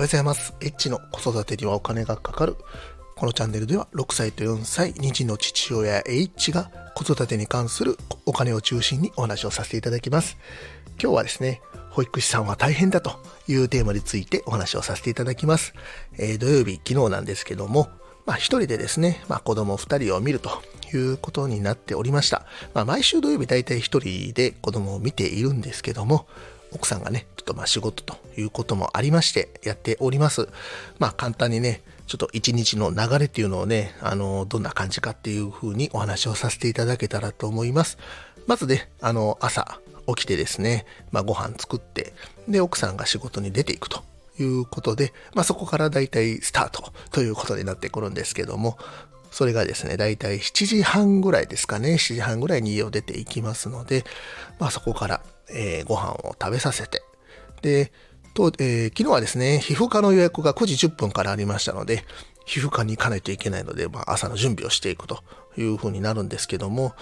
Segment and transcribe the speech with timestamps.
[0.00, 0.54] おはようございます。
[0.62, 2.56] エッチの子育てにはお金がかかる。
[3.16, 10.38] このチャンネルでは6歳と4歳、2児の父親 H が子育てに関するお金を中心にお話をさせていただきます。
[10.98, 11.60] 今日はですね、
[11.90, 15.74] 保育士さんは大変だというテーマについてお話をさせていただきます。
[16.16, 17.90] えー土曜日、昨日なんですけども、
[18.24, 20.62] まあ一人でですね、まあ子供二人を見ると
[20.94, 22.46] いうことになっておりました。
[22.72, 26.26] まあ毎週土曜日大体一人で子供を見ているんですけども、
[26.72, 30.48] 奥さんがね、ちょっとまあ仕事ということもありましてやっております。
[30.98, 37.98] まあ簡単にね、ちょっと一日の流れっていうのをね、あの、どんな感じかっていう風にお話をさせていただけたらと思います。
[38.46, 42.12] まずね、あの、朝起きてですね、まあご飯作って、
[42.48, 44.02] で、奥さんが仕事に出ていくと
[44.40, 48.76] いうことで、まあそこからだいたいスタートということになってくるんですけども、
[49.30, 54.04] それがですね、だいたい7時半ぐらいですかね、7時半ぐらいに家を出ていきますので、
[54.58, 55.20] まあそこから、
[55.52, 57.02] えーご飯を食べさせて、
[57.62, 57.92] で、
[58.34, 62.04] と、えー昨日はですね、皮膚科の予約が9時10分からありましたので、
[62.46, 65.22] 皮膚科に行かないといけないので、まあ、朝の準備をしていくと
[65.56, 66.94] いう風になるんですけども、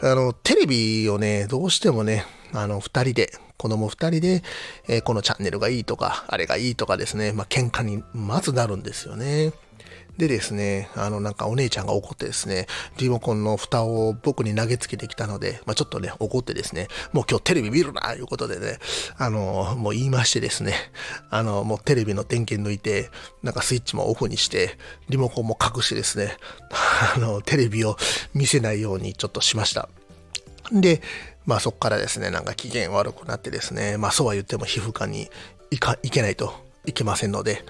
[0.00, 4.42] あの、テレビをね、どうしてもね、あの、二人で、子供二人で、
[4.88, 9.52] えーこのチャンネルがいいとか、あれがいいとかですね、まあ、喧嘩にまずなるんですよね。
[10.18, 18.78] でですね、あの、なんかお姉ちゃんが怒ってですね、リモコンの蓋を僕に投げつけてきたので、まあ、ちょっとね、怒ってですね、もう今日テレビ見るな、いうことでね、
[19.18, 20.74] あの、もう言いましてですね、
[21.28, 23.10] あの、もうテレビの電源抜いて、
[23.42, 24.78] なんかスイッチもオフにして、
[25.10, 26.36] リモコンも隠してですね、
[27.14, 27.96] あの、テレビを
[28.32, 29.88] 見せないようにちょっとしました。
[30.72, 31.02] で、
[31.44, 35.28] まあそこからですね、なんか機嫌悪くなってですね、まあそうは言っても皮膚科に
[35.70, 36.54] 行か、行けないと
[36.86, 37.64] いけませんので、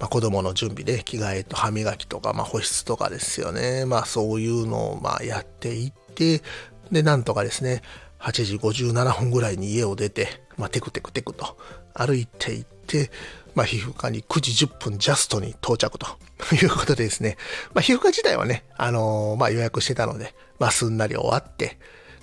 [0.00, 3.84] まあ子供の準備で着替えと歯磨きとか、まあ保湿とかですよね。
[3.84, 6.42] まあそういうのをまあやっていって、
[6.90, 7.82] で、なんとかですね、
[8.18, 11.56] 8時57分ぐらいに家を出て、まあテクテクテクと
[11.94, 13.10] 歩いていって、
[13.54, 16.06] まあ皮膚科に9時10分ジャストに到着と
[16.54, 17.36] いうことでですね、
[17.74, 21.78] まあ皮膚科自体はね、あのーまあ予約してたので、まあすんなり終わって、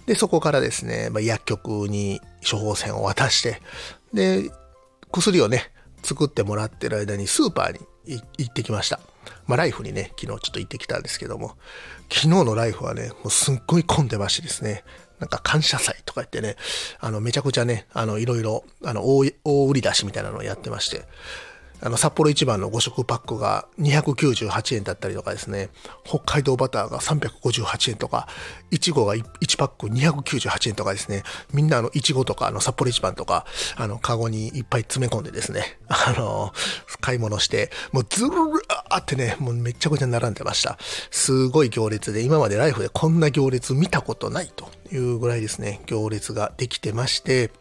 [0.07, 3.61] で、そこからですね、まあ、薬局に処方箋を渡して、
[4.13, 4.49] で、
[5.11, 5.69] 薬をね、
[6.07, 9.01] 作ってもらってる間にスーパーに行ってきました。
[9.45, 11.57] まあ、ライフにね、昨日ちょっと行ってきたんですけども、
[12.09, 14.85] 昨日のライフはね、もうすっごい混んでましてですね、
[15.19, 16.55] なんか感謝祭とか言ってね、
[17.01, 21.03] あの、めちゃくちゃね、あの、いろいろ、あの、大大売り出しみたいなのをやってまして、
[21.81, 25.69] あの、札幌一番の5食パックが298円だったりとかですね、
[26.03, 28.27] 北海道バターが358円とか、
[28.71, 31.23] いちごが 1, パック298円とかですね、
[31.53, 33.45] みんなあの、いちごとか、あの、札幌一番とか、
[33.75, 36.51] あの、カゴにいっぱい詰め込んでですね、あの、
[36.99, 40.77] 買い物して、もうずるーってね、もうめちゃくちゃ並んでました。
[41.11, 47.51] すごい行列で、今までライフでこんな行列見たことないというぐらいですね、行列ができてまして、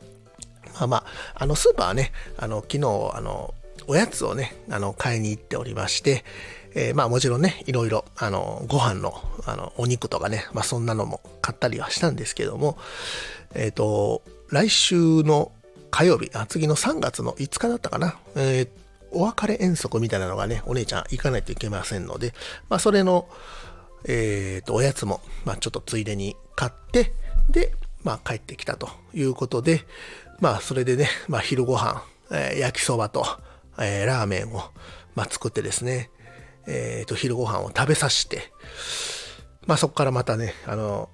[0.75, 1.05] まあまあ、
[1.35, 3.55] あの、スーパーはね、あの、昨日、あの、
[3.89, 6.25] おやつをね、あの、買いに行っておりまして、
[6.75, 9.15] えーまあもちろんね、いろいろ、あの、ご飯の、
[9.47, 12.77] あの、お肉とかね、まあそんなのも買ったりはしたんですけども、
[13.55, 15.53] えっ、と、来週の
[15.91, 18.69] 火曜日、あ、次の3月の5日だったかな、えー
[19.13, 22.35] お別れ遠足みたいなのがね、お姉ちゃん行かないといけませんので、
[22.69, 23.29] まあそれの、
[24.05, 27.15] えっ、と、おやつも、まあちょっとついでに買って、
[27.49, 27.73] で、
[28.03, 29.85] まあ帰ってきたということで、
[30.41, 33.25] まあそれでね、まあ昼ご飯、えー焼きそばと、
[33.81, 34.63] えーラーメンを、
[35.15, 36.11] まあ作ってですね、
[36.67, 38.53] えっ、と、昼ご飯を食べさせて、
[39.67, 41.09] まあそこからまたね、あの、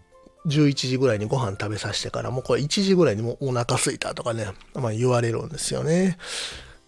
[0.46, 6.18] 11時ぐらいにご飯食べさせてから、もうこれ1時ぐらいにもうお腹空いたとかね、まあ言われるんですよね。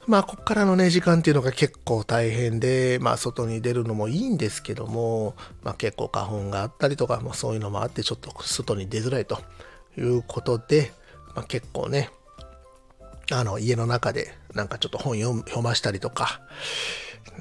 [0.07, 9.39] まあこっからのね、時間っていうのが結構大変で、まあ外に出るのもいいんですけども、まあ結構花粉があったりとか、まあそういうのもあってちょっと外に出づらいと
[9.97, 10.93] いうことで、
[11.35, 12.11] まあ結構ね、
[13.33, 16.41] あの家の中でなんかちょっと本読読ましたりとか、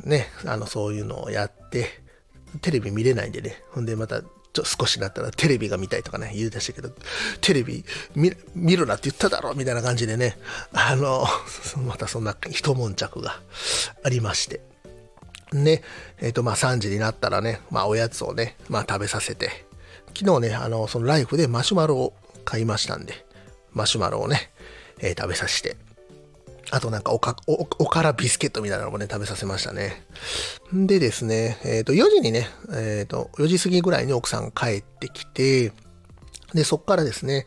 [0.04, 2.02] ね、あのそういうのをやって、
[2.62, 4.22] テレビ見れないんでね、ほんでまた
[4.54, 6.90] ちょ少しだったらテレビが見たいとかね、言うでしたけど、
[7.42, 7.84] テレビ
[8.16, 10.38] 見見るなって言っただろみたいな感じでね、
[10.74, 11.26] あの、
[11.86, 13.42] またそんな一悶着が
[14.04, 14.62] ありまして。
[15.52, 15.84] ね、
[16.20, 19.66] えっ、と、まあ3時になったらね、まあおやつをね、まあ食べさせて、
[20.18, 22.14] 昨日ね、あの、そのライフでマシュマロを
[22.44, 23.26] 買いましたんで、
[23.72, 24.52] マシュマロをね、
[25.00, 25.76] えー食べさせて、
[26.74, 30.08] あとなんかおかおおからビスケットみたいなのもね、食べさせましたね。
[30.74, 35.72] でですね、えっ、と、4時にね、えっ、と、4時過ぎぐらいに奥さん帰ってきて、
[36.56, 37.46] で、そこからですね、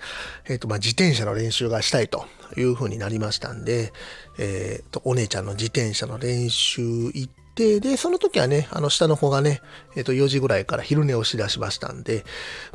[0.48, 2.24] えっ、と、まあ、自転車の練習がしたいと
[2.56, 3.92] いう風になりましたんで、
[4.38, 9.60] えっ、と、お姉ちゃんの自転車の練習行って、で、その時はね、あの、下の子がね、
[9.96, 12.24] えっ、と、4時ぐらいから昼寝をしだしましたんで、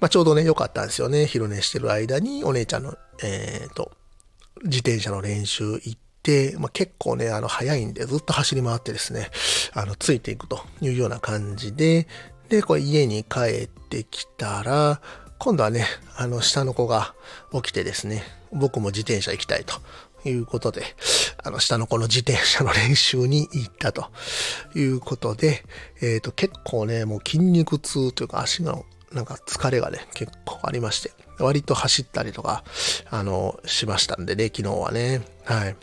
[0.02, 1.28] まあ、ちょうどね、良かったんですよね。
[1.28, 3.94] 昼寝してる間に、お姉ちゃんの、えっ、と、
[4.64, 9.30] 自転車の練習行って、まあ、結構ね、あの、早いんで、ずっと走り回ってですね、
[9.74, 12.08] あの、ついていくというような感じで、
[12.50, 15.02] で、これ家に帰ってきたら、
[15.40, 15.86] 今度はね、
[16.16, 17.16] あの、下の子が
[17.54, 19.76] 起きてですね、僕も自転車行きたいと
[20.30, 20.84] いうことで、
[21.44, 24.12] あの、下の子の自転車の練習に行ったと
[24.76, 25.64] いうことで、
[26.02, 32.64] えっ、ー、と、結構ね、もう筋肉痛というか足のなんか疲れがね、結構ありまして、割と走ったりとか、
[33.10, 35.22] あの、しましたんでね、昨日はね。
[35.44, 35.76] はい。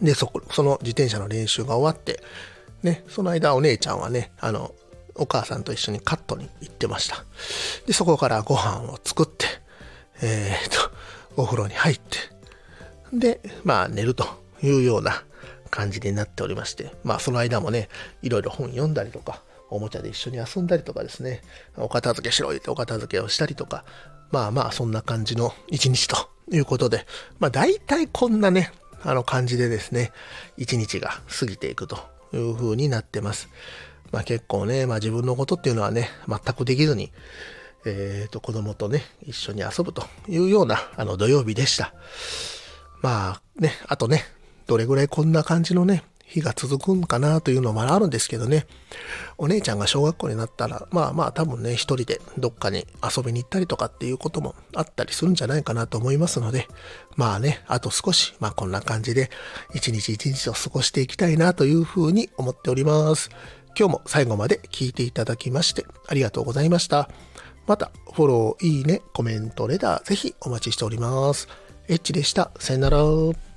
[0.00, 2.22] で、そこ、その自転車の練習が終わって、
[2.82, 4.74] ね、その間お姉ちゃんはね、あの、
[5.14, 7.24] お母さんと一緒にカットに行ってました。
[7.86, 9.46] で、そこからご飯を作って、
[10.22, 12.18] えー、と、お風呂に入って、
[13.12, 14.26] で、まあ寝ると
[14.62, 15.22] いうような
[15.70, 17.88] 感じになっておりまして、まあその間もね、
[18.22, 21.42] いろいろ本読んだりとか、おもちゃで一緒に遊んだりとかですね、
[21.76, 23.84] お片付けしろ言ってお片付けをしたりとか、
[24.30, 26.16] まあまあそんな感じの一日と
[26.50, 27.06] いうことで、
[27.38, 28.72] まあ大体こんなね、
[29.04, 30.12] あの感じでですね、
[30.56, 31.98] 一日が過ぎていくと
[32.32, 33.48] いう風になってます。
[34.10, 37.12] まあ結構ね、まあ自分のことっていうのはね、全くできずに、
[37.84, 41.94] えっ、ー、と子供とね、一緒に遊ぶというようなあの土曜日でした。
[43.00, 44.24] まあね、あとね、
[44.66, 48.66] どれぐらいこんな感じのね、日が続くんかなというのもあるんですけどね、
[49.38, 56.68] お姉ちゃんが小学校になったら、まあまあ多分ね、一人でどっかに遊びに行ったりとかっていうこともあったりするんじゃないかなと思いますので、
[57.16, 59.30] まあね、あと少し、まあこんな感じで、
[59.74, 63.30] 一日一日を過ごしていきたいなというふうに思っております。
[63.78, 67.08] 今日も最後まで聞いていただきましてありがとうございました。
[67.66, 71.48] また、フォロー、いいね、コメント、レター、ぜひお待ちしております。
[71.88, 72.50] エッチでした。
[72.58, 73.51] さよなら。